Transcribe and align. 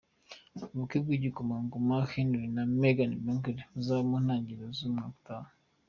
Ubukwe 0.73 0.97
bw’igikomangoma 1.05 1.95
Harry 2.11 2.43
na 2.55 2.63
Meghan 2.79 3.13
Markle, 3.25 3.61
buzaba 3.73 4.01
mu 4.09 4.17
ntangiriro 4.23 4.65
z’umwaka 4.77 5.13
utaha. 5.17 5.51